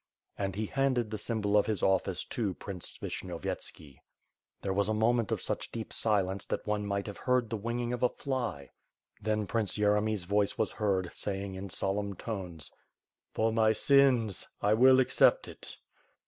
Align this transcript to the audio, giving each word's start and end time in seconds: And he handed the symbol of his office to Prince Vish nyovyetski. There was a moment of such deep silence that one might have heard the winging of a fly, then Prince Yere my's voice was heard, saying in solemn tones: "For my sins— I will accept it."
And 0.35 0.55
he 0.55 0.65
handed 0.65 1.11
the 1.11 1.19
symbol 1.19 1.55
of 1.55 1.67
his 1.67 1.83
office 1.83 2.25
to 2.25 2.55
Prince 2.55 2.97
Vish 2.97 3.21
nyovyetski. 3.21 3.99
There 4.59 4.73
was 4.73 4.89
a 4.89 4.95
moment 4.95 5.31
of 5.31 5.43
such 5.43 5.71
deep 5.71 5.93
silence 5.93 6.43
that 6.47 6.65
one 6.65 6.87
might 6.87 7.05
have 7.05 7.19
heard 7.19 7.51
the 7.51 7.55
winging 7.57 7.93
of 7.93 8.01
a 8.01 8.09
fly, 8.09 8.71
then 9.21 9.45
Prince 9.45 9.77
Yere 9.77 10.01
my's 10.01 10.23
voice 10.23 10.57
was 10.57 10.71
heard, 10.71 11.11
saying 11.13 11.53
in 11.53 11.69
solemn 11.69 12.15
tones: 12.15 12.71
"For 13.35 13.53
my 13.53 13.73
sins— 13.73 14.47
I 14.59 14.73
will 14.73 14.99
accept 14.99 15.47
it." 15.47 15.77